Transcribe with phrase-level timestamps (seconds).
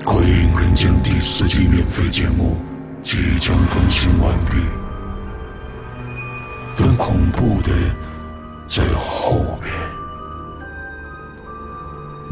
[0.04, 2.56] 《鬼影人间》第四季免费节目
[3.02, 4.56] 即将更新完毕，
[6.76, 7.72] 更恐怖的
[8.68, 9.72] 在后面。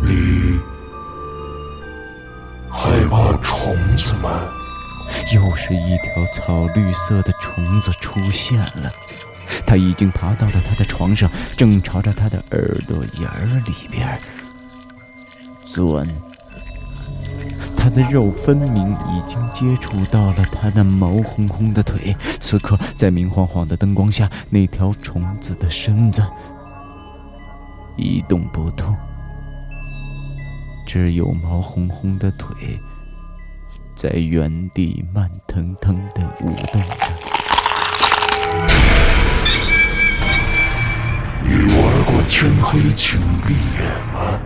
[0.00, 0.60] 你
[2.70, 4.30] 害怕虫子吗？
[5.34, 8.88] 又是一条草绿色的虫子出现了，
[9.66, 14.16] 它已经爬到了他的床上，正朝着他的耳朵眼儿里边
[15.64, 16.06] 钻。
[17.86, 26.20] 他的肉分明已经接触到了他那毛烘烘的腿，此刻在明晃晃的灯光下，那条虫子的身子
[27.96, 28.92] 一动不动，
[30.84, 32.56] 只有毛烘烘的腿
[33.94, 36.96] 在原地慢腾腾的舞动着。
[41.40, 44.40] 你玩过天黑请闭眼吗？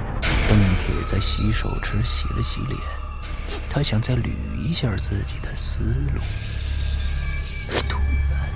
[0.46, 2.78] 邓铁在洗手池洗了洗脸。
[3.70, 5.80] 他想再捋一下自己的思
[6.12, 6.20] 路，
[7.88, 8.50] 突然，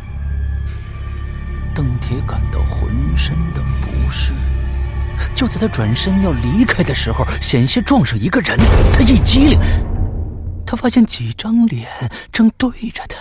[1.72, 4.32] 邓铁感到浑身的不适。
[5.32, 8.58] 就在他转身要离开的时候，险些撞上一个人。
[8.92, 9.58] 他一激灵，
[10.66, 11.88] 他发现几张脸
[12.32, 13.16] 正对着他。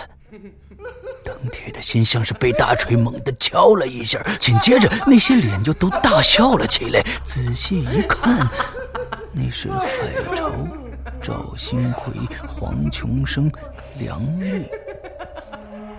[1.24, 7.00] 邓铁的心像是被大锤猛地敲了一下，紧接着那些脸就都大笑了起来。
[7.24, 8.48] 仔细一看，
[9.32, 9.86] 那是海
[10.36, 10.50] 潮。
[11.24, 12.12] 赵新奎、
[12.46, 13.50] 黄琼生、
[13.98, 14.62] 梁玉。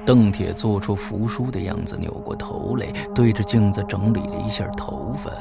[0.05, 5.31] 邓铁做出服输的样子，扭过头来，对着镜子整理了一下头发。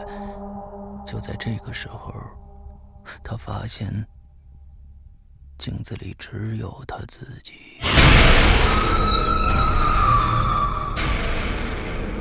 [1.05, 2.15] 就在这个时候，
[3.23, 4.07] 他发现
[5.59, 7.53] 镜子里只有他自己。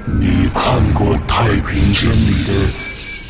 [0.06, 2.74] 你看过《太平间》里的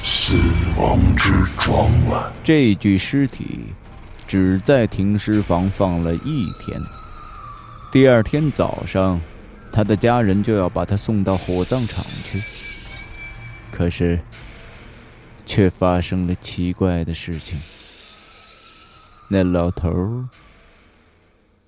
[0.04, 0.36] 死
[0.76, 2.32] 亡之庄吗？
[2.44, 3.76] 这具尸体。
[4.34, 6.82] 只在停尸房放了一天。
[7.92, 9.22] 第二天早上，
[9.72, 12.42] 他的家人就要把他送到火葬场去。
[13.72, 14.20] 可是，
[15.46, 17.60] 却发生了奇怪的事情。
[19.28, 20.28] 那老头儿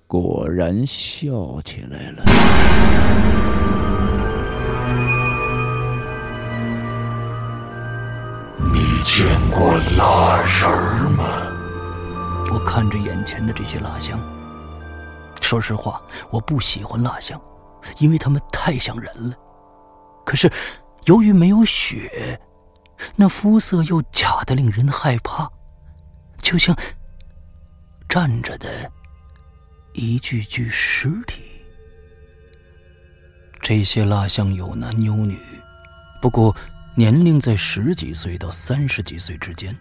[0.08, 2.24] 果然笑起来了。
[8.74, 11.45] 你见过蜡人吗？
[12.52, 14.20] 我看着眼前的这些蜡像，
[15.40, 17.40] 说实话，我不喜欢蜡像，
[17.98, 19.36] 因为他们太像人了。
[20.24, 20.50] 可是，
[21.04, 22.40] 由于没有血，
[23.14, 25.50] 那肤色又假的令人害怕，
[26.38, 26.74] 就像
[28.08, 28.90] 站着的
[29.92, 31.42] 一具具尸体。
[33.60, 35.40] 这些蜡像有男有女，
[36.22, 36.54] 不过
[36.96, 39.76] 年龄在十几岁到三十几岁之间，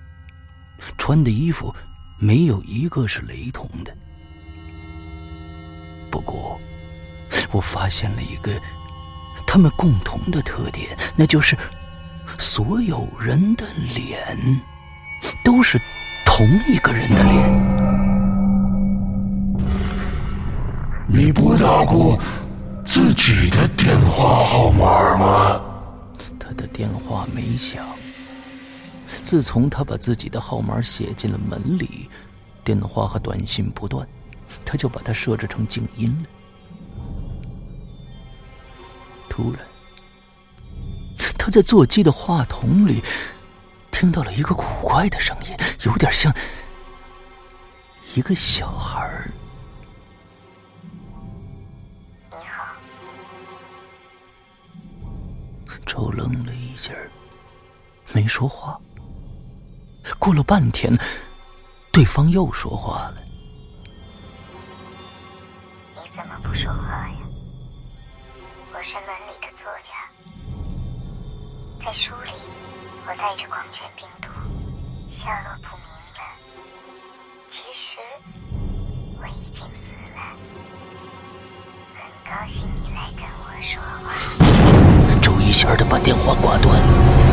[0.97, 1.73] 穿的衣服。
[2.17, 3.95] 没有一个是雷同的。
[6.09, 6.57] 不过，
[7.51, 8.51] 我发现了一个
[9.45, 11.57] 他们共同的特点，那就是
[12.37, 14.37] 所有人的脸
[15.43, 15.77] 都是
[16.25, 17.85] 同一个人的脸。
[21.07, 22.17] 你不打过
[22.85, 25.61] 自己的电话号码吗？
[26.39, 27.85] 他的电话没响。
[29.23, 32.09] 自从他把自己的号码写进了门里，
[32.63, 34.07] 电话和短信不断，
[34.63, 36.29] 他就把它设置成静音了。
[39.29, 39.61] 突然，
[41.38, 43.03] 他在座机的话筒里
[43.91, 45.55] 听到了一个古怪的声音，
[45.85, 46.33] 有点像
[48.15, 49.31] 一个小孩儿。
[52.31, 52.75] 你好。
[55.85, 56.94] 周愣了一下，
[58.13, 58.79] 没说话。
[60.19, 60.97] 过了半天，
[61.91, 63.16] 对方又说话了
[65.95, 67.17] ：“你怎么不说话呀？
[68.73, 70.07] 我是门里的作家，
[71.83, 72.31] 在书里
[73.07, 74.27] 我带着狂犬病毒，
[75.18, 76.19] 下落不明了。
[77.51, 77.97] 其实
[79.19, 79.68] 我已经死
[80.15, 80.19] 了。
[81.95, 84.06] 很高兴你来跟我说话。
[85.21, 87.25] ”周一下的把电话挂断了。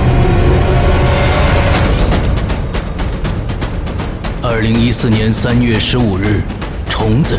[4.44, 6.42] 二零一四年三月十五日，
[6.88, 7.38] 虫子，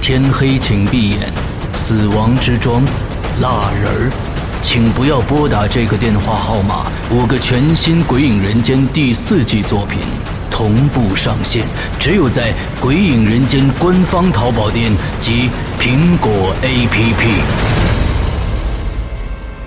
[0.00, 1.18] 天黑请闭眼，
[1.72, 2.80] 死亡之庄，
[3.40, 4.12] 蜡人儿，
[4.62, 6.86] 请不要拨打这个电话号码。
[7.10, 9.98] 五个全新《鬼影人间》第四季作品
[10.48, 11.64] 同步上线，
[11.98, 15.50] 只有在《鬼影人间》官方淘宝店及
[15.80, 17.24] 苹果 APP。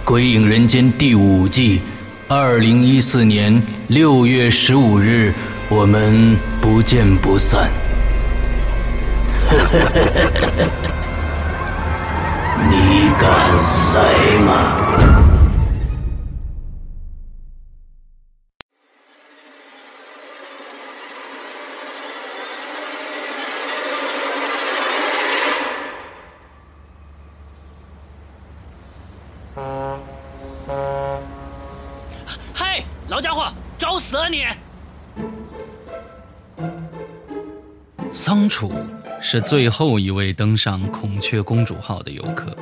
[0.06, 1.81] 《鬼影人间》第五季，
[2.30, 5.33] 二零一四年六月十五日。
[5.69, 7.69] 我们不见不散。
[12.69, 13.30] 你敢
[13.94, 15.17] 来吗？
[39.29, 42.56] 是最后一位登上孔雀公主号的游客，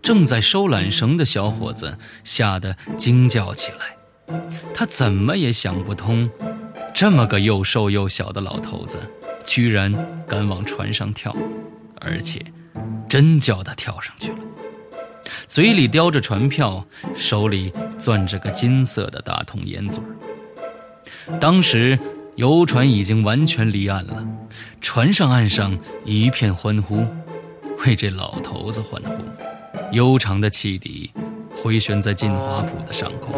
[0.00, 4.38] 正在收缆绳的小伙子吓得惊叫起来。
[4.72, 6.30] 他怎么也想不通，
[6.94, 8.98] 这么个又瘦又小的老头子，
[9.44, 9.94] 居然
[10.26, 11.36] 敢往船上跳，
[12.00, 12.42] 而且
[13.06, 14.38] 真叫他跳上去了。
[15.46, 16.82] 嘴里叼着船票，
[17.14, 21.38] 手里攥着个金色的大铜烟嘴儿。
[21.38, 21.98] 当时
[22.38, 24.24] 游船已经完全离岸了，
[24.80, 27.04] 船上岸上一片欢呼，
[27.84, 29.10] 为这老头子欢呼。
[29.90, 31.10] 悠长的汽笛
[31.56, 33.34] 回旋在晋华浦的上空。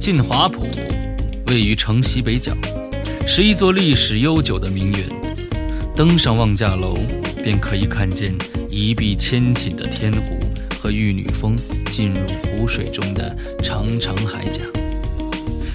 [0.00, 0.66] 晋华浦
[1.46, 2.52] 位于城西北角，
[3.24, 5.08] 是一座历史悠久的名园。
[5.94, 6.96] 登上望驾楼，
[7.44, 8.34] 便可以看见
[8.68, 10.36] 一碧千顷的天湖
[10.86, 11.56] 和玉女峰
[11.90, 14.60] 进入湖水中的长长海岬。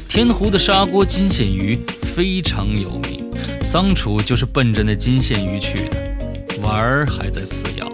[0.07, 3.29] 天湖的砂锅金线鱼非常有名，
[3.61, 6.61] 桑楚就是奔着那金线鱼去的。
[6.61, 7.91] 玩儿还在次要，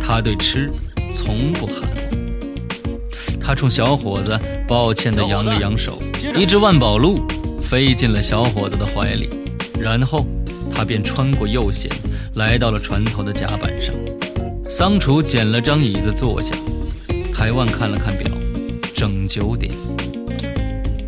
[0.00, 0.70] 他对吃
[1.12, 2.16] 从不含糊。
[3.40, 4.38] 他冲小伙子
[4.68, 6.00] 抱歉地扬了扬手，
[6.36, 7.26] 一只万宝路
[7.60, 9.28] 飞进了小伙子的怀里，
[9.76, 10.24] 然后。
[10.72, 11.90] 他便穿过右舷，
[12.36, 13.92] 来到了船头的甲板上。
[14.70, 16.54] 桑楚捡了张椅子坐下。
[17.34, 18.30] 台湾看了看表，
[18.94, 19.74] 整九点。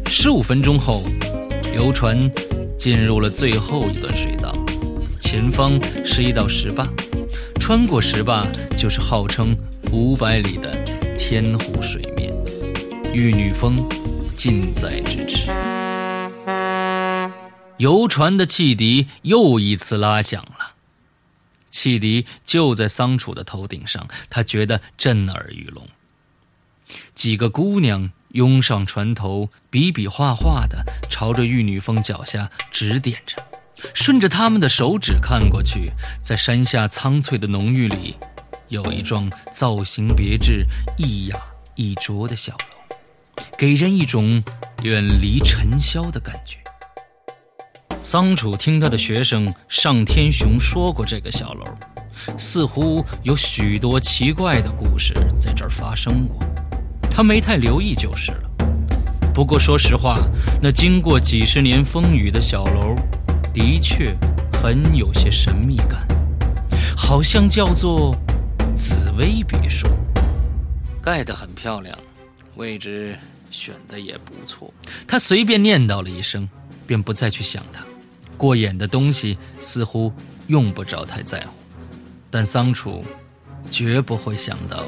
[0.04, 1.04] 十五分钟后，
[1.72, 2.28] 游船
[2.76, 4.52] 进入了最后一段水道，
[5.20, 6.88] 前方是一道石坝，
[7.60, 8.44] 穿过石坝
[8.76, 9.54] 就是号称
[9.92, 10.68] 五百里的
[11.16, 12.34] 天湖水面，
[13.14, 13.76] 玉女峰
[14.36, 15.48] 近在咫尺。
[17.78, 20.61] 游船的汽笛又一次拉响了，
[21.72, 25.88] 汽笛就在桑楚的头顶上，他觉得震耳欲聋。
[27.14, 33.36] 几个姑娘拥上船头，比比划划的朝着玉女峰脚下指点着，
[33.94, 35.90] 顺着他们的手指看过去，
[36.20, 38.16] 在山下苍翠的浓郁里，
[38.68, 40.66] 有一幢造型别致、
[40.98, 41.36] 一雅
[41.74, 42.96] 一拙的小楼，
[43.56, 44.44] 给人一种
[44.82, 46.61] 远离尘嚣的感觉。
[48.02, 51.64] 桑楚听他的学生上天雄说过这个小楼，
[52.36, 56.36] 似乎有许多奇怪的故事在这儿发生过。
[57.08, 58.50] 他没太留意就是了。
[59.32, 60.18] 不过说实话，
[60.60, 62.96] 那经过几十年风雨的小楼，
[63.54, 64.12] 的确
[64.60, 66.04] 很有些神秘感，
[66.96, 68.16] 好像叫做
[68.74, 69.86] 紫薇别墅，
[71.00, 71.96] 盖得很漂亮，
[72.56, 73.16] 位置
[73.52, 74.74] 选的也不错。
[75.06, 76.48] 他随便念叨了一声，
[76.84, 77.80] 便不再去想它。
[78.36, 80.12] 过眼的东西似乎
[80.48, 81.54] 用不着太在乎，
[82.30, 83.04] 但桑楚
[83.70, 84.84] 绝不会想到，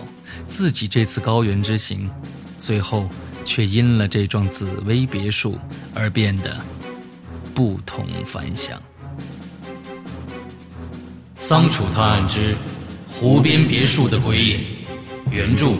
[0.46, 2.10] 自己这次高原之行，
[2.58, 3.08] 最后
[3.44, 5.58] 却因了这幢紫薇别墅
[5.94, 6.60] 而变得
[7.54, 8.80] 不同凡响。
[11.36, 12.56] 桑楚探案之
[13.08, 14.60] 湖边别墅的鬼影，
[15.30, 15.72] 原著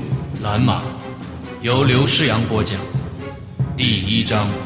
[0.42, 0.82] 蓝马，
[1.62, 2.78] 由刘诗阳播讲，
[3.76, 4.63] 第一章。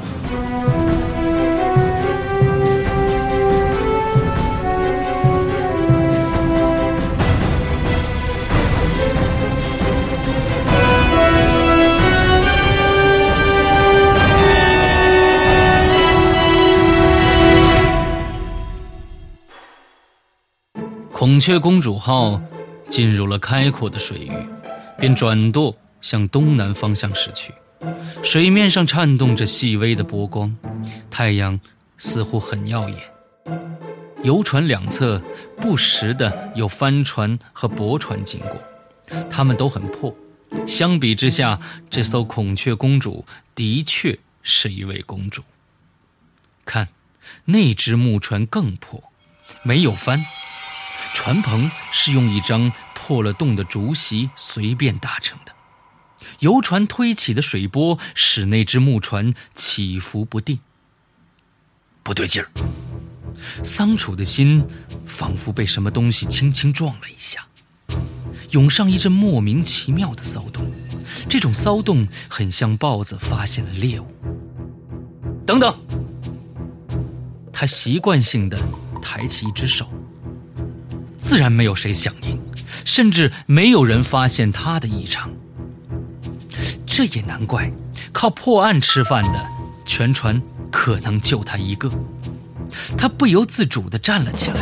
[21.18, 22.40] 孔雀公主号
[22.88, 24.30] 进入了开阔的水域，
[25.00, 27.52] 便转舵向东南方向驶去。
[28.22, 30.56] 水面上颤动着细微的波光，
[31.10, 31.58] 太阳
[31.96, 32.98] 似乎很耀眼。
[34.22, 35.20] 游船两侧
[35.56, 38.56] 不时的有帆船和驳船经过，
[39.28, 40.14] 它们都很破。
[40.68, 41.58] 相比之下，
[41.90, 43.25] 这艘孔雀公主
[43.56, 45.42] 的确是一位公主。
[46.64, 46.87] 看，
[47.46, 49.02] 那只木船更破，
[49.64, 50.16] 没有帆。
[51.18, 55.52] 船篷是用一张破了洞的竹席随便搭成的，
[56.38, 60.60] 游船推起的水波使那只木船起伏不定。
[62.04, 62.48] 不对劲儿，
[63.64, 64.64] 桑楚的心
[65.04, 67.44] 仿佛被什么东西轻轻撞了一下，
[68.52, 70.70] 涌上一阵莫名其妙的骚动。
[71.28, 74.06] 这种骚动很像豹子发现了猎物。
[75.44, 75.76] 等等，
[77.52, 78.56] 他习惯性的
[79.02, 79.90] 抬起一只手，
[81.18, 82.40] 自然没有谁响应，
[82.84, 85.30] 甚至没有人发现他的异常。
[86.87, 87.70] 这也难怪，
[88.12, 89.46] 靠破案吃饭的
[89.84, 91.90] 全船可能就他一个。
[92.96, 94.60] 他不由自主地站了起来。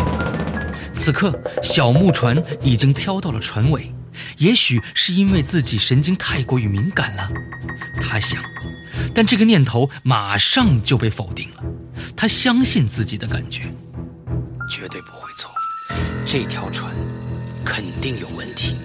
[0.92, 3.92] 此刻，小木船已经飘到了船尾，
[4.38, 7.28] 也许是因为自己神经太过于敏感了，
[8.00, 8.42] 他想。
[9.14, 11.62] 但这个念头马上就被否定了。
[12.14, 13.62] 他相信自己的感觉，
[14.70, 15.50] 绝对不会错。
[16.26, 16.92] 这条船
[17.64, 18.76] 肯定有问题。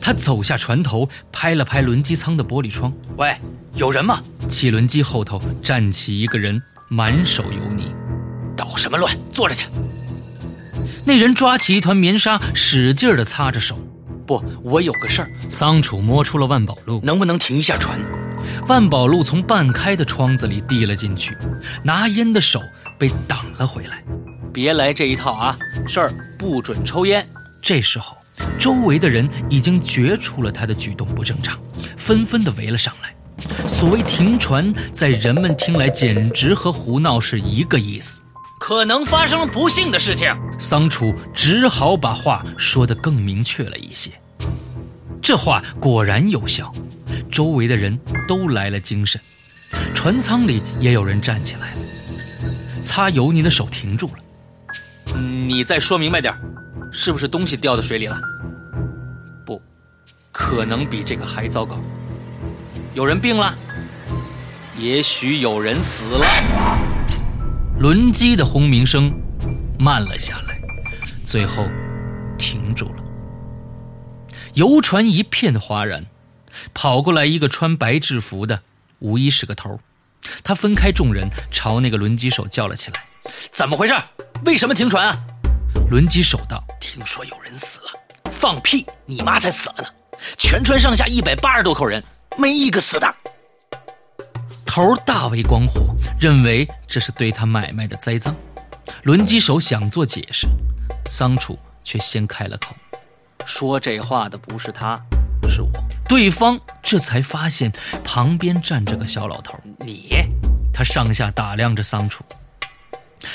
[0.00, 3.36] 他走下船头，拍了拍轮机舱的玻璃窗：“喂，
[3.74, 7.94] 有人吗？”汽轮机后头站起一个人，满手油泥。
[8.56, 9.16] 捣什么乱？
[9.32, 9.66] 坐着去。
[11.04, 13.78] 那人抓起一团棉纱，使劲地擦着手。
[14.26, 15.30] 不，我有个事儿。
[15.48, 18.00] 桑楚摸出了万宝路，能不能停一下船？
[18.66, 21.36] 万宝路从半开的窗子里递了进去，
[21.84, 22.60] 拿烟的手
[22.98, 24.02] 被挡了回来。
[24.52, 25.56] 别来这一套啊！
[25.88, 27.26] 事儿不准抽烟。
[27.62, 28.16] 这时候，
[28.58, 31.58] 周围的人已经觉出了他的举动不正常，
[31.96, 33.14] 纷纷的围了上来。
[33.66, 38.22] 所谓停船，在人们听来简直和胡闹是一个意思。
[38.60, 40.28] 可能发生了不幸的事情，
[40.58, 44.10] 桑楚只好把话说得更明确了一些。
[45.20, 46.72] 这话果然有效，
[47.30, 49.20] 周围的人都来了精神，
[49.94, 51.76] 船舱里也有人站起来了。
[52.82, 54.14] 擦油泥的手停住了。
[55.18, 56.34] 你再说明白点，
[56.90, 58.20] 是不是东西掉到水里了？
[59.44, 59.60] 不，
[60.30, 61.78] 可能比这个还糟糕。
[62.94, 63.54] 有人病了，
[64.78, 66.26] 也许有人死了。
[67.78, 69.12] 轮机的轰鸣声
[69.78, 70.60] 慢了下来，
[71.24, 71.66] 最后
[72.38, 73.02] 停住了。
[74.54, 76.06] 游船一片哗然，
[76.74, 78.62] 跑过来一个穿白制服的，
[78.98, 79.80] 无疑是个头。
[80.44, 83.04] 他分开众人，朝那个轮机手叫了起来
[83.50, 83.94] ：“怎么回事？
[84.44, 85.16] 为什么停船啊？”
[85.90, 87.86] 轮机手道：“听说有人死了。
[88.30, 88.86] ”“放屁！
[89.06, 89.88] 你妈才死了呢！
[90.38, 92.02] 全船上下一百八十多口人，
[92.36, 93.14] 没一个死的。”
[94.66, 98.34] 头大为光火，认为这是对他买卖的栽赃。
[99.04, 100.48] 轮机手想做解释，
[101.10, 102.74] 桑楚却先开了口
[103.44, 105.00] ：“说这话的不是他，
[105.48, 105.70] 是我。”
[106.08, 107.72] 对方这才发现
[108.02, 109.58] 旁边站着个小老头。
[109.78, 110.08] 你，
[110.72, 112.24] 他上下打量着桑楚。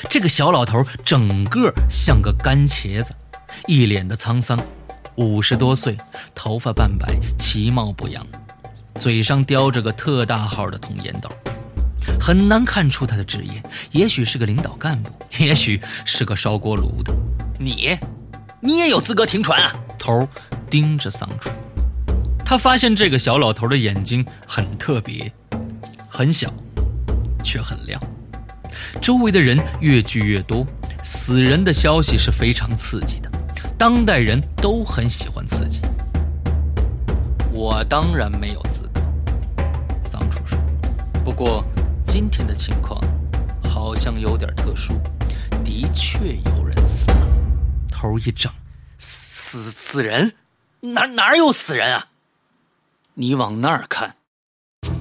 [0.10, 3.14] 这个小老头整个像个干茄子，
[3.68, 4.60] 一脸的沧桑，
[5.16, 5.98] 五十多岁，
[6.36, 8.26] 头发半白，其貌不扬。
[8.96, 11.30] 嘴上叼着个特大号的铜烟斗，
[12.20, 13.62] 很难看出他的职业。
[13.92, 17.14] 也许是个领导干部，也许是个烧锅炉的。
[17.60, 17.98] 你，
[18.60, 19.74] 你也有资格停船啊！
[20.00, 20.28] 头
[20.70, 21.50] 盯着桑楚，
[22.44, 25.32] 他发现这个小老头的眼睛很特别，
[26.10, 26.52] 很小，
[27.44, 28.02] 却很亮。
[29.02, 30.66] 周围的人越聚越多，
[31.04, 33.30] 死人的消息是非常刺激的，
[33.78, 35.82] 当代人都很喜欢刺激。
[37.52, 39.02] 我当然没有资格，
[40.04, 40.60] 桑楚说。
[41.26, 41.64] 不过
[42.06, 43.02] 今天的情况
[43.64, 44.94] 好像有点特殊，
[45.64, 47.28] 的确有人死了。
[47.92, 48.50] 头一怔，
[48.98, 50.34] 死死人？
[50.80, 52.08] 哪哪有死人啊？
[53.16, 54.16] 你往那儿看。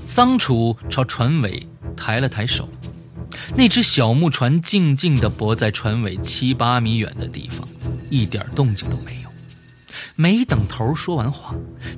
[0.07, 2.69] 桑楚朝船尾抬了抬手，
[3.55, 7.67] 那只小木船静静地泊在船尾七八米远的地方，
[8.11, 9.31] 一点动静都没有。
[10.15, 11.55] 没等头说完话，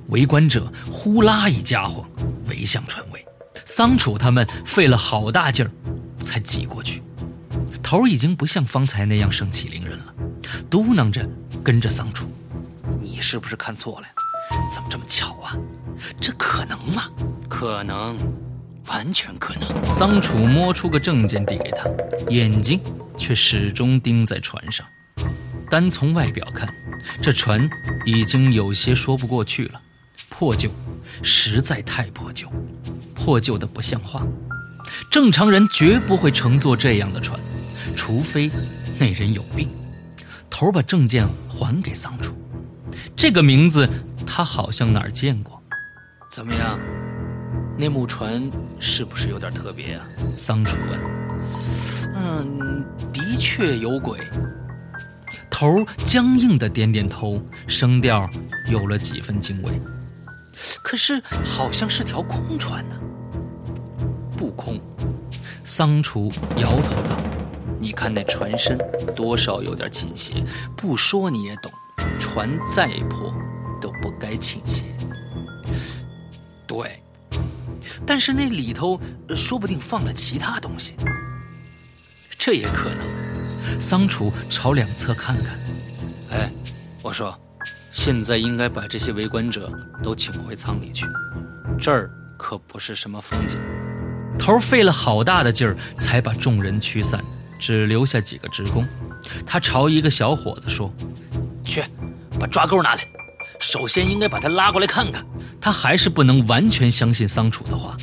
[0.09, 2.04] 围观者呼啦一家伙
[2.47, 3.25] 围向船尾，
[3.64, 5.71] 桑楚他们费了好大劲儿
[6.25, 7.02] 才挤过去。
[7.83, 10.14] 头已经不像方才那样盛气凌人了，
[10.68, 11.28] 嘟囔着
[11.62, 12.26] 跟着桑楚
[13.00, 14.07] ：“你是不是看错了？
[14.75, 15.57] 怎么这么巧啊？
[16.21, 17.04] 这可能吗？
[17.49, 18.16] 可能，
[18.88, 21.88] 完全可能。”桑楚摸出个证件递给他，
[22.28, 22.80] 眼睛
[23.16, 24.87] 却始终盯在船上。
[25.71, 26.73] 单从外表看，
[27.23, 27.68] 这船
[28.04, 29.80] 已经有些说不过去了，
[30.30, 30.71] 破旧，
[31.23, 32.50] 实在太破旧，
[33.14, 34.26] 破旧的不像话。
[35.11, 37.38] 正常人绝不会乘坐这样的船，
[37.95, 38.50] 除非
[38.99, 39.68] 那人有病。
[40.49, 42.35] 头把证件还给桑楚，
[43.14, 43.88] 这个名字
[44.26, 45.62] 他好像哪儿见过。
[46.30, 46.80] 怎么样，
[47.78, 50.04] 那木船是不是有点特别啊？
[50.37, 51.00] 桑楚问。
[52.16, 54.18] 嗯，的确有鬼。
[55.49, 58.28] 头僵硬的点点头，声调
[58.68, 59.70] 有了几分敬畏。
[60.82, 62.97] 可是好像是条空船呢。
[64.37, 64.80] 不空，
[65.62, 67.16] 桑楚摇头道
[67.78, 68.76] ：“你看那船身，
[69.14, 70.44] 多少有点倾斜。
[70.76, 71.70] 不说你也懂，
[72.18, 73.32] 船再破，
[73.80, 74.85] 都不该倾斜。
[76.66, 77.02] 对，
[78.07, 79.00] 但是那里头
[79.37, 80.95] 说不定放了其他东西。
[82.38, 83.80] 这也可能。
[83.80, 85.59] 桑楚朝两侧看看，
[86.30, 86.50] 哎，
[87.02, 87.38] 我说，
[87.90, 89.71] 现在应该把这些围观者
[90.02, 91.07] 都请回舱里去，
[91.78, 93.59] 这儿可不是什么风景。
[94.38, 97.23] 头费了好大的劲儿才把众人驱散，
[97.61, 98.87] 只留下几个职工。
[99.45, 100.92] 他朝一个小伙子说
[101.62, 101.85] ：“去，
[102.40, 103.02] 把抓钩拿来。
[103.59, 105.25] 首先应该把他拉过来看看。”
[105.61, 107.97] 他还是不能完全相信桑楚的话。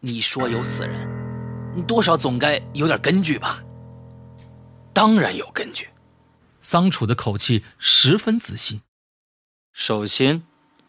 [0.00, 3.62] 你说有死人，多少总该有点根据吧？
[4.92, 5.88] 当然有根据。
[6.60, 8.80] 桑楚的口气十分自信。
[9.72, 10.42] 首先，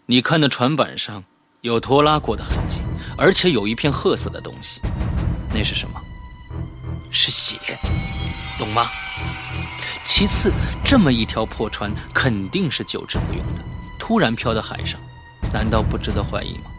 [0.07, 1.23] 你看那船板上
[1.61, 2.79] 有拖拉过的痕迹，
[3.17, 4.81] 而且有一片褐色的东西，
[5.53, 6.01] 那是什么？
[7.11, 7.57] 是血，
[8.57, 8.87] 懂吗？
[10.03, 10.51] 其次，
[10.83, 13.61] 这么一条破船肯定是久治不用的，
[13.99, 14.99] 突然漂到海上，
[15.53, 16.71] 难道不值得怀疑吗？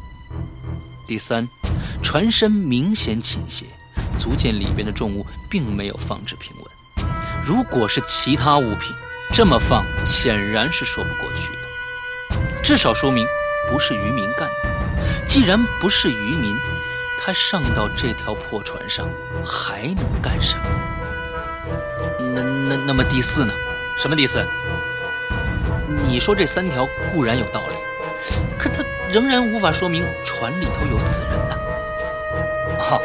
[1.06, 1.48] 第三，
[2.02, 3.66] 船身明显倾斜，
[4.18, 7.06] 足见里边的重物并没有放置平稳。
[7.44, 8.94] 如果是其他物品，
[9.32, 13.26] 这么放显然是说不过去的，至少说明
[13.70, 15.26] 不是渔民干的。
[15.26, 16.56] 既然不是渔民，
[17.20, 19.08] 他上到这条破船上
[19.44, 20.64] 还能干什么？
[22.42, 23.52] 那那么第四呢？
[23.96, 24.46] 什么第四？
[26.06, 27.74] 你说这三条固然有道理，
[28.58, 31.56] 可它仍然无法说明船里头有死人呐。
[32.78, 33.00] 好，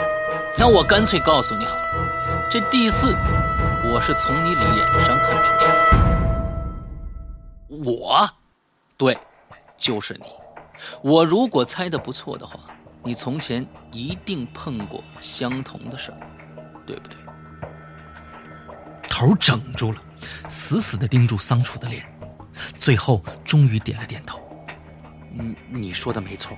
[0.58, 3.16] 那我干脆告诉你好了，这第四，
[3.84, 6.04] 我是从你脸上看出来的。
[7.84, 8.30] 我，
[8.98, 9.18] 对，
[9.76, 10.26] 就是你。
[11.02, 12.60] 我如果猜的不错的话，
[13.04, 16.18] 你从前一定碰过相同的事儿，
[16.86, 17.18] 对不对？
[19.26, 20.02] 头整住了，
[20.50, 22.04] 死死的盯住桑楚的脸，
[22.76, 24.42] 最后终于点了点头。
[25.40, 26.58] 嗯，你说的没错，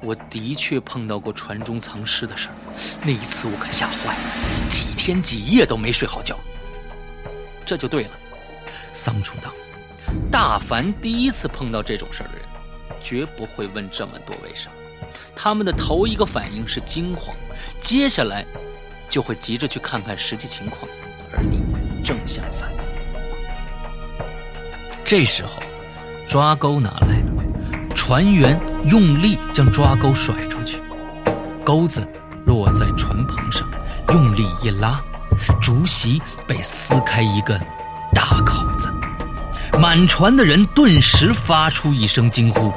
[0.00, 2.54] 我的确碰到过船中藏尸的事儿。
[3.02, 6.38] 那一次我可吓坏了，几天几夜都没睡好觉。
[7.66, 8.10] 这就对了，
[8.94, 9.52] 桑楚道
[10.32, 12.46] ：“大凡第一次碰到这种事儿的人，
[13.02, 14.72] 绝不会问这么多为什么。
[15.36, 17.36] 他们的头一个反应是惊慌，
[17.82, 18.46] 接下来
[19.10, 20.90] 就会急着去看看实际情况。
[21.36, 21.60] 而你。”
[22.02, 22.68] 正相反。
[25.04, 25.62] 这时候，
[26.28, 30.80] 抓钩拿来了，船员用力将抓钩甩出去，
[31.64, 32.06] 钩子
[32.46, 33.68] 落在船棚上，
[34.08, 35.00] 用力一拉，
[35.60, 37.60] 竹席被撕开一个
[38.14, 38.90] 大口子，
[39.78, 42.72] 满船的人顿时发出一声惊呼，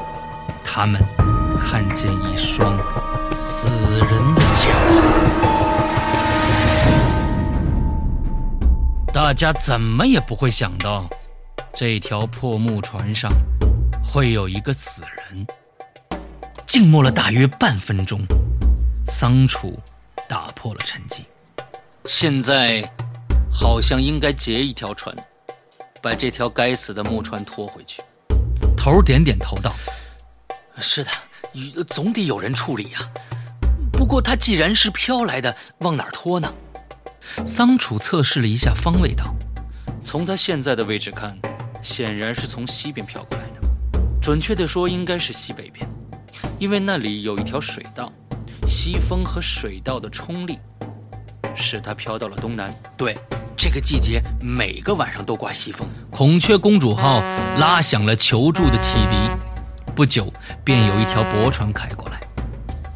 [0.63, 1.01] 他们
[1.59, 2.77] 看见一双
[3.33, 5.54] 死人的脚。
[9.15, 11.09] 大家怎么也不会想到，
[11.73, 13.31] 这条破木船上
[14.03, 15.47] 会有一个死人。
[16.67, 18.19] 静默了大约半分钟，
[19.07, 19.79] 桑楚
[20.27, 21.21] 打破了沉寂。
[22.03, 22.83] 现在，
[23.49, 25.15] 好像应该劫一条船，
[26.01, 28.01] 把这条该死的木船拖回去。
[28.75, 29.73] 头点点头道
[30.79, 31.09] ：“是的，
[31.87, 32.99] 总得有人处理呀。
[33.93, 36.53] 不过，它既然是飘来的，往哪儿拖呢？”
[37.45, 39.35] 桑楚测试了一下方位，道
[40.01, 41.37] ：“从他现在的位置看，
[41.81, 43.61] 显然是从西边飘过来的。
[44.21, 45.87] 准确的说，应该是西北边，
[46.59, 48.11] 因为那里有一条水道。
[48.67, 50.57] 西风和水道的冲力，
[51.55, 52.73] 使它飘到了东南。
[52.97, 53.15] 对，
[53.55, 55.87] 这个季节每个晚上都刮西风。
[56.09, 57.19] 孔雀公主号
[57.59, 59.15] 拉响了求助的汽笛，
[59.95, 60.33] 不久
[60.63, 62.19] 便有一条驳船开过来，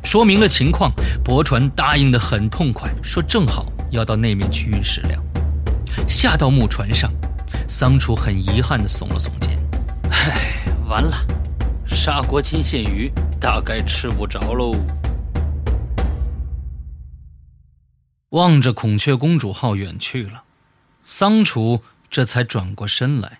[0.03, 0.91] 说明了情况。
[1.23, 5.19] 驳船答应的很痛快，说正好。”要到那面去运食料，
[6.07, 7.11] 下到木船上，
[7.67, 9.59] 桑楚很遗憾地耸了耸肩
[10.11, 11.15] ：“唉，完了，
[11.87, 14.75] 砂锅金线鱼大概吃不着喽。”
[18.29, 20.43] 望着孔雀公主号远去了，
[21.03, 23.39] 桑楚这才转过身来，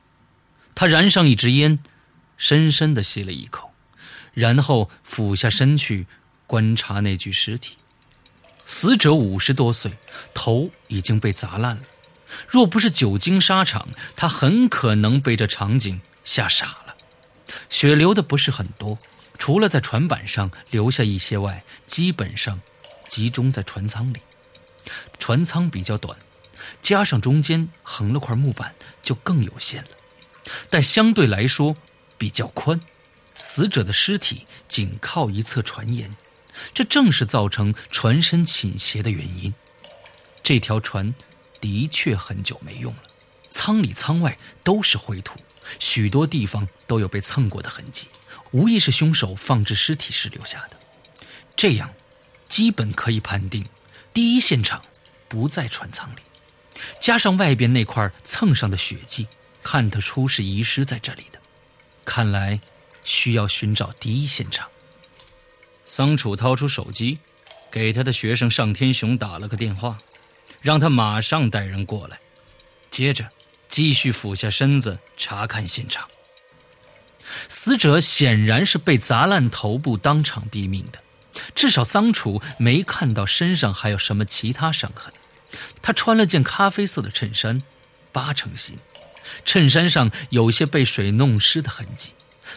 [0.73, 1.77] 他燃上一支烟，
[2.37, 3.71] 深深地吸了一口，
[4.33, 6.07] 然后俯下身去
[6.47, 7.75] 观察那具尸体。
[8.69, 9.97] 死者五十多岁，
[10.31, 11.81] 头已经被砸烂了。
[12.47, 16.95] 若不是久经沙场，他很可能被这场景吓傻了。
[17.67, 18.99] 血流的不是很多，
[19.39, 22.61] 除了在船板上留下一些外，基本上
[23.07, 24.19] 集中在船舱里。
[25.17, 26.15] 船舱比较短，
[26.79, 29.89] 加上中间横了块木板，就更有限了。
[30.69, 31.73] 但相对来说
[32.19, 32.79] 比较宽，
[33.33, 36.11] 死者的尸体紧靠一侧船沿。
[36.73, 39.53] 这正是造成船身倾斜的原因。
[40.41, 41.13] 这条船
[41.61, 43.03] 的确很久没用了，
[43.51, 45.39] 舱里舱外都是灰土，
[45.79, 48.07] 许多地方都有被蹭过的痕迹，
[48.51, 50.77] 无疑是凶手放置尸体时留下的。
[51.55, 51.93] 这样，
[52.47, 53.65] 基本可以判定，
[54.13, 54.81] 第一现场
[55.27, 56.19] 不在船舱里。
[57.01, 59.27] 加上外边那块蹭上的血迹，
[59.61, 61.39] 看得出是遗失在这里的。
[62.05, 62.61] 看来
[63.03, 64.69] 需要寻找第一现场。
[65.89, 67.17] 桑楚掏出手机，
[67.71, 69.97] 给他的学生尚天雄打了个电话，
[70.61, 72.19] 让他马上带人过来。
[72.91, 73.27] 接着，
[73.67, 76.07] 继续俯下身子查看现场。
[77.47, 81.01] 死者显然是被砸烂头部，当场毙命的。
[81.55, 85.11] 至少桑楚没看到身上还有什么其他伤痕。
[85.81, 87.59] 他穿了件咖啡色的衬衫，
[88.11, 88.77] 八成新。
[89.43, 92.11] 衬衫上有些被水弄湿的痕迹，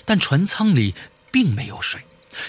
[0.04, 0.94] 但船舱里
[1.30, 2.02] 并没有水。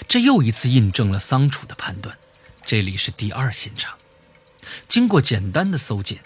[0.08, 2.16] 这又一次印证了桑楚的判断，
[2.64, 3.98] 这里是第二现场。
[4.88, 6.20] 经过简单的搜检，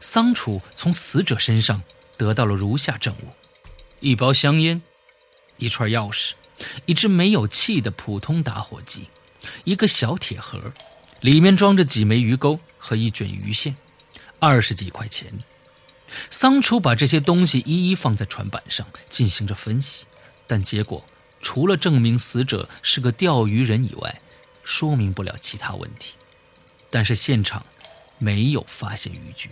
[0.00, 1.82] 桑楚从死者身上
[2.16, 3.28] 得到了如下证物：
[4.00, 4.80] 一包香烟，
[5.56, 6.32] 一串钥匙，
[6.86, 9.10] 一只没有气的普通打火机，
[9.64, 10.72] 一个小铁盒，
[11.20, 13.74] 里面装着几枚鱼钩和一卷鱼线，
[14.38, 15.28] 二十几块钱。
[16.30, 20.04] 桑楚把这些东西一一放在船板上，进行着分析，
[20.46, 21.04] 但结果。
[21.42, 24.20] 除了证明死者是个钓鱼人以外，
[24.64, 26.14] 说明不了其他问题。
[26.88, 27.64] 但是现场
[28.18, 29.50] 没有发现渔具。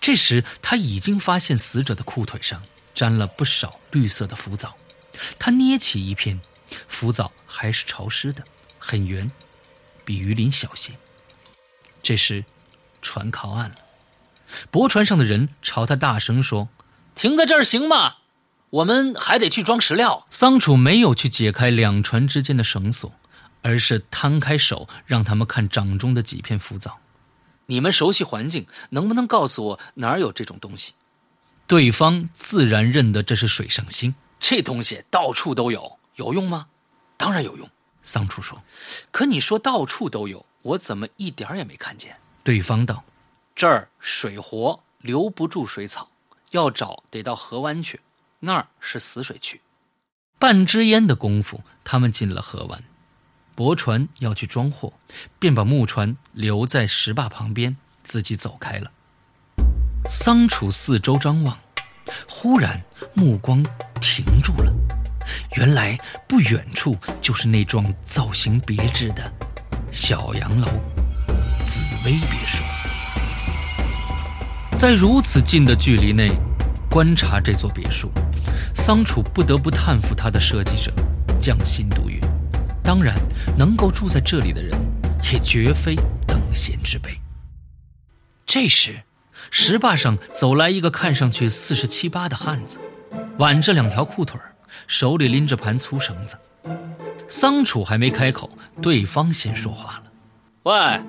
[0.00, 2.62] 这时他已经发现死者的裤腿上
[2.94, 4.74] 沾了不少绿色的浮藻，
[5.38, 6.40] 他捏起一片，
[6.88, 8.42] 浮藻还是潮湿的，
[8.78, 9.30] 很圆，
[10.04, 10.92] 比鱼鳞小些。
[12.02, 12.44] 这时，
[13.00, 13.76] 船靠岸了，
[14.70, 16.68] 驳船上的人朝他大声说
[17.14, 18.16] ：“停在这儿行吗？”
[18.72, 20.26] 我们还得去装石料。
[20.30, 23.12] 桑楚没有去解开两船之间的绳索，
[23.60, 26.98] 而是摊开手让他们看掌中的几片浮藻。
[27.66, 30.94] 你们熟悉环境，能不能告诉我哪儿有这种东西？
[31.66, 34.14] 对方自然认得这是水上星。
[34.40, 36.68] 这东西到处都有，有用吗？
[37.18, 37.68] 当然有用。
[38.02, 38.62] 桑楚说。
[39.10, 42.16] 可你说到处都有，我怎么一点也没看见？
[42.42, 43.04] 对方道
[43.54, 46.08] ：“这儿水活，留不住水草，
[46.52, 48.00] 要找得到河湾去。”
[48.44, 49.60] 那儿是死水区。
[50.36, 52.82] 半支烟的功夫，他们进了河湾。
[53.54, 54.92] 驳船要去装货，
[55.38, 58.90] 便把木船留在石坝旁边，自己走开了。
[60.06, 61.56] 桑楚四周张望，
[62.28, 62.82] 忽然
[63.14, 63.64] 目光
[64.00, 64.72] 停住了。
[65.56, 65.96] 原来
[66.28, 69.32] 不远处就是那幢造型别致的
[69.92, 70.66] 小洋楼——
[71.64, 72.64] 紫薇别墅。
[74.76, 76.32] 在如此近的距离内
[76.90, 78.10] 观察这座别墅。
[78.74, 80.92] 桑楚不得不叹服他的设计者，
[81.40, 82.20] 匠心独运。
[82.82, 83.14] 当然，
[83.56, 84.76] 能够住在这里的人，
[85.32, 85.94] 也绝非
[86.26, 87.10] 等闲之辈。
[88.44, 89.02] 这时，
[89.50, 92.78] 石坝上走来一个看上去四十七八的汉子，
[93.38, 94.40] 挽着两条裤腿
[94.86, 96.36] 手里拎着盘粗绳子。
[97.28, 98.50] 桑楚还没开口，
[98.82, 100.12] 对方先说话了
[100.64, 101.00] ：“喂，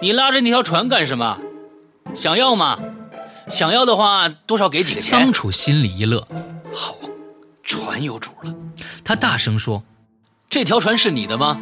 [0.00, 1.38] 你拉着那条船干什么？
[2.14, 2.78] 想要吗？
[3.50, 6.26] 想要的话，多少给几个钱？”桑楚心里一乐。
[6.74, 6.96] 好，
[7.62, 8.54] 船有主了。
[9.04, 9.82] 他大声说
[10.48, 11.58] ：“这条船是你的吗？”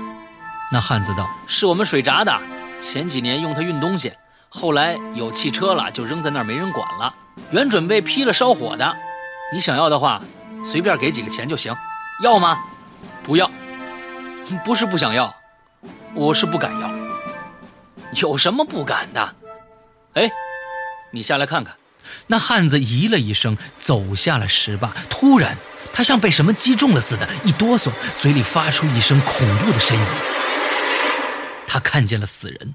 [0.73, 2.37] 那汉子道：“是我们水闸的。
[2.81, 4.13] 前几年用它运东西，
[4.49, 7.15] 后来有汽车了，就扔在那儿没人管了。
[7.51, 8.97] 原准备劈了烧火的。
[9.53, 10.21] 你想要的话，
[10.63, 11.75] 随便给几个钱就行。
[12.23, 12.59] 要吗？
[13.23, 13.51] 不要。
[14.65, 15.35] 不是不想要，
[16.15, 16.91] 我是不敢要。
[18.13, 19.35] 有什么不敢的？
[20.15, 20.31] 哎，
[21.11, 21.75] 你下来看看。”
[22.29, 24.95] 那汉子咦了一声，走下了石坝。
[25.09, 25.59] 突然，
[25.93, 30.07] 他像被什么击中了似的，一哆嗦，嘴里发出一声恐怖的呻吟。
[31.67, 32.75] 他看见了死人，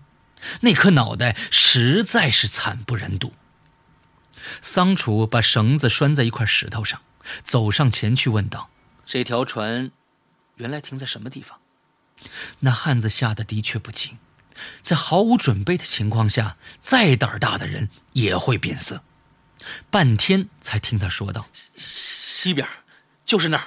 [0.62, 3.34] 那颗脑袋实在是惨不忍睹。
[4.62, 7.02] 桑楚把绳子拴在一块石头上，
[7.44, 8.70] 走上前去问道
[9.06, 9.92] ：“这条船
[10.56, 11.60] 原来停在什么地方？”
[12.60, 14.18] 那汉子吓得的确不轻，
[14.82, 19.04] 在毫无准备的情况下，再胆大的人也会变色。
[19.90, 22.68] 半天才听他说道：“西边，
[23.26, 23.64] 就是那儿，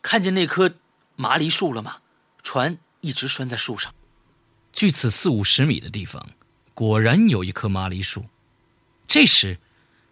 [0.00, 0.72] 看见那棵
[1.16, 1.96] 麻梨树了吗？
[2.42, 3.94] 船一直拴在树上。
[4.72, 6.26] 距此四五十米的地方，
[6.74, 8.24] 果然有一棵麻梨树。
[9.06, 9.58] 这时，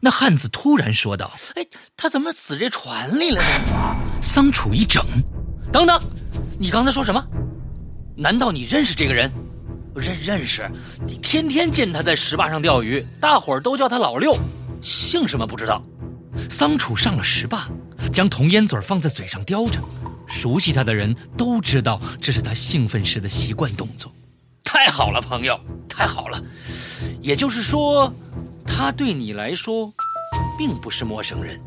[0.01, 5.05] 那汉子突然说道：‘哎，他怎么死这船里了呢？’ 桑楚一整，
[5.73, 6.01] 等等，
[6.59, 7.27] 你刚才说什么？
[8.17, 9.33] 难道你认识这个人？
[9.97, 10.71] 认认识？
[11.05, 14.37] 你天天见他在石坝上钓鱼，大伙儿都叫他老六。”
[14.83, 15.83] 姓什么不知道？
[16.49, 17.69] 桑楚上了石坝，
[18.13, 19.81] 将铜烟嘴放在嘴上叼着。
[20.27, 24.13] 熟悉他的人都知道，这是他兴奋时的习惯动作。
[24.63, 26.41] 太好了，朋友，太好了。
[27.21, 28.13] 也就是说，
[28.65, 29.93] 他对你来说，
[30.57, 31.61] 并不是陌生人。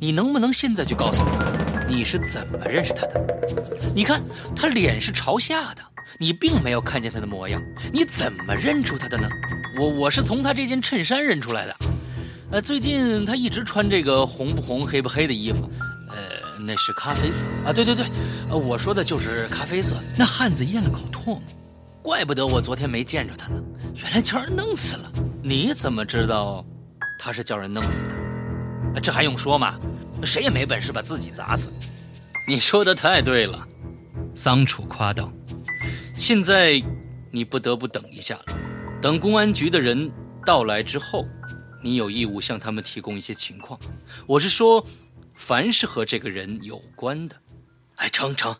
[0.00, 3.92] 你能不能现在就告诉我，你是怎么认识他的？
[3.94, 4.22] 你看，
[4.56, 5.82] 他脸是朝下的，
[6.18, 9.28] 你并没有看见他的模样，你怎么认出他的呢？
[9.78, 11.76] 我我是从他这件衬衫认出来的。
[12.52, 15.70] 呃，最近他一直穿这个红不红、黑不黑的衣服，
[16.10, 16.16] 呃，
[16.66, 17.72] 那是咖啡色啊。
[17.72, 18.04] 对对对，
[18.50, 19.96] 呃，我说的就是咖啡色。
[20.18, 21.42] 那汉子咽了口唾沫，
[22.02, 23.62] 怪不得我昨天没见着他呢，
[23.94, 25.10] 原来叫人弄死了。
[25.42, 26.62] 你怎么知道
[27.18, 28.04] 他是叫人弄死
[28.94, 29.00] 的？
[29.00, 29.78] 这还用说吗？
[30.22, 31.70] 谁也没本事把自己砸死。
[32.46, 33.66] 你说的太对了，
[34.34, 35.32] 桑楚夸道。
[36.14, 36.82] 现在，
[37.30, 38.44] 你不得不等一下了。
[39.00, 40.12] 等公安局的人
[40.44, 41.26] 到来之后，
[41.82, 43.78] 你有义务向他们提供一些情况。
[44.26, 44.86] 我是说，
[45.34, 47.36] 凡是和这个人有关的。
[47.96, 48.56] 哎，成成，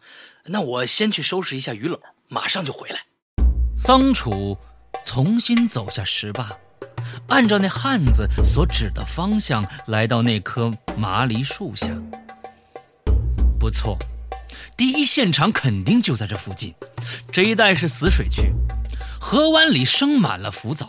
[0.47, 2.99] 那我先去收拾一下鱼篓，马上就回来。
[3.77, 4.59] 桑楚
[5.05, 6.59] 重新走下石坝，
[7.29, 11.89] 按照那汉子所指的方向来到那棵麻梨树下。
[13.59, 13.97] 不错。
[14.77, 16.75] 第一现场肯定就在这附近，
[17.31, 18.53] 这一带是死水区，
[19.25, 20.85] 河湾里生满了浮藻，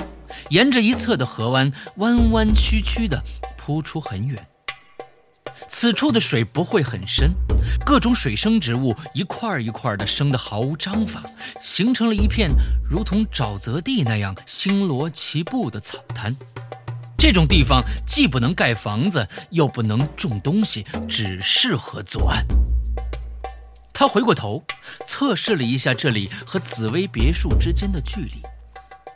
[0.50, 3.24] 沿着一侧的河湾弯弯曲曲的
[3.56, 4.48] 铺出很远。
[5.68, 7.32] 此处的水不会很深，
[7.86, 11.22] 各种水生植物一块一块的生得毫无章法，
[11.62, 12.50] 形成了一片
[12.84, 16.36] 如同沼泽地那样星罗棋布的草滩。
[17.16, 22.44] 这种地方既不能盖房子，又不能种东西，只适合作案。
[24.04, 24.62] 他回过头，
[25.06, 28.44] 测试了一下这里和紫薇别墅之间的距离，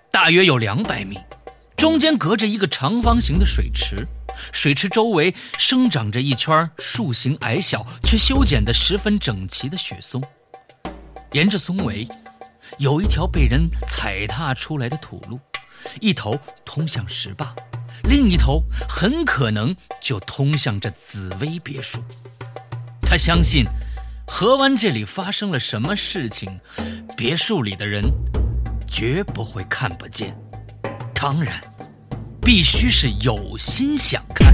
[0.10, 1.20] 大约有两百米，
[1.76, 4.08] 中间隔着一个长方形的水池，
[4.54, 10.24] 水池周围生长着一圈树形矮小却修剪得十分整齐的雪松，
[11.34, 12.08] 沿着松围，
[12.78, 15.38] 有一条被人踩踏出来的土路，
[16.00, 17.54] 一头通向石坝，
[18.06, 22.02] 另一头很可能就通向这紫薇别墅。
[23.02, 23.66] 他相信。
[24.30, 26.48] 河湾这里发生了什么事情？
[27.16, 28.04] 别墅里的人
[28.86, 30.38] 绝不会看不见。
[31.14, 31.56] 当然，
[32.42, 34.54] 必须是有心想看。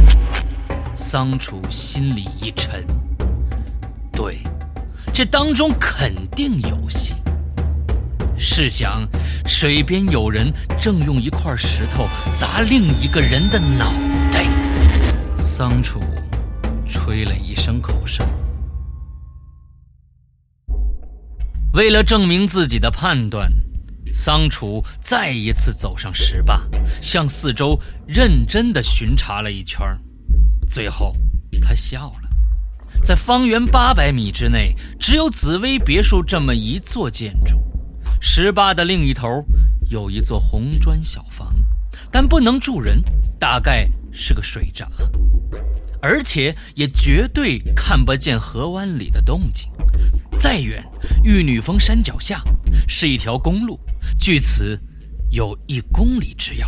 [0.94, 2.86] 桑楚心里一沉，
[4.14, 4.38] 对，
[5.12, 7.16] 这当中肯定有戏。
[8.38, 9.02] 试想，
[9.46, 12.08] 水边有人正用一块石头
[12.38, 13.92] 砸另一个人的脑
[14.32, 14.46] 袋。
[15.36, 16.00] 桑楚
[16.88, 18.24] 吹了一声口哨。
[21.74, 23.52] 为了证明自己的判断，
[24.14, 26.62] 桑楚再一次走上石坝，
[27.02, 29.84] 向四周认真地巡查了一圈
[30.68, 31.16] 最后，
[31.60, 32.30] 他笑了。
[33.04, 37.60] 在方圆八百米之内，只有紫薇别墅这么一座建筑。
[38.22, 39.44] 石坝的另一头
[39.90, 41.56] 有一座红砖小房，
[42.12, 43.04] 但不能住人，
[43.40, 44.88] 大概是个水闸，
[46.04, 49.68] 而且也绝对看不见河湾里的动静。
[50.36, 50.84] 再远，
[51.24, 52.44] 玉女峰山脚下
[52.88, 53.80] 是一条公路，
[54.20, 54.80] 距此
[55.30, 56.68] 有一公里之遥。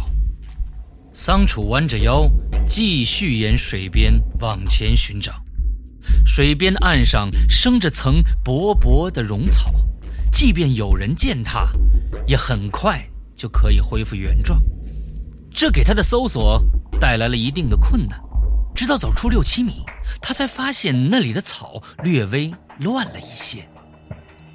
[1.13, 2.29] 桑楚弯着腰，
[2.67, 5.33] 继续沿水边往前寻找。
[6.25, 9.73] 水边岸上生着层薄薄的绒草，
[10.31, 11.67] 即便有人践踏，
[12.27, 13.03] 也很快
[13.35, 14.61] 就可以恢复原状。
[15.51, 16.63] 这给他的搜索
[16.99, 18.21] 带来了一定的困难。
[18.75, 19.85] 直到走出六七米，
[20.21, 23.67] 他才发现那里的草略微乱了一些。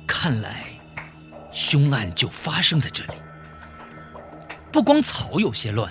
[0.06, 0.64] 看来，
[1.52, 3.12] 凶案就发生在这里。
[4.72, 5.90] 不光草有些乱，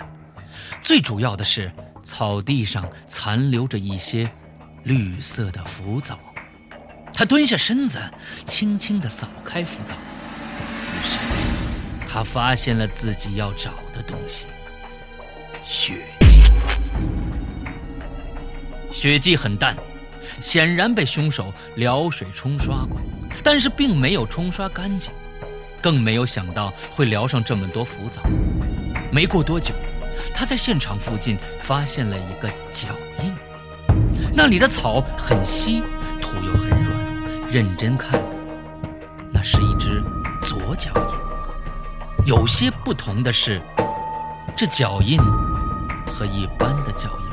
[0.80, 4.30] 最主要的是草地上残留着一些
[4.84, 6.18] 绿色的浮藻。
[7.12, 8.00] 他蹲下身子，
[8.46, 11.18] 轻轻地扫开浮藻，于是
[12.06, 14.46] 他发现了自己要找的东西——
[15.64, 16.42] 血迹。
[18.92, 19.76] 血迹很淡，
[20.40, 23.00] 显然被凶手撩水冲刷过，
[23.44, 25.12] 但是并没有冲刷干净，
[25.80, 28.22] 更没有想到会撩上这么多浮藻。
[29.12, 29.74] 没过多久，
[30.34, 32.88] 他在现场附近发现了一个脚
[33.22, 33.34] 印，
[34.32, 35.82] 那里的草很稀，
[36.20, 37.50] 土又很软。
[37.50, 38.12] 认真看，
[39.32, 40.02] 那是一只
[40.40, 42.26] 左脚印。
[42.26, 43.60] 有些不同的是，
[44.56, 45.18] 这脚印
[46.06, 47.29] 和一般的脚印。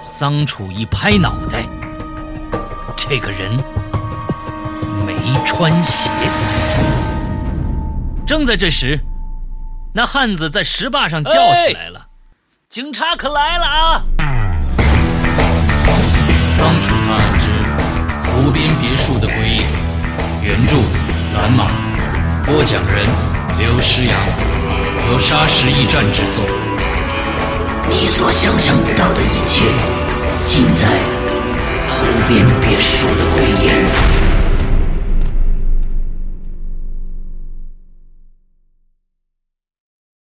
[0.00, 1.64] 桑楚一拍脑袋，
[2.96, 3.50] 这个人
[5.04, 6.08] 没穿鞋。
[8.24, 9.00] 正在这时，
[9.92, 12.06] 那汉子在石坝上叫起来了
[12.70, 14.04] ：“警察可来了啊！”
[16.52, 17.50] 桑楚他之
[18.30, 19.64] 湖边别墅的鬼影，
[20.44, 20.76] 原著
[21.36, 21.66] 蓝马，
[22.46, 23.04] 播讲人
[23.58, 24.16] 刘诗阳，
[25.10, 26.44] 由沙石驿站制作。
[27.90, 29.64] 你所想象不到的一切，
[30.44, 30.88] 尽在
[31.88, 34.17] 湖边别墅的鬼眼。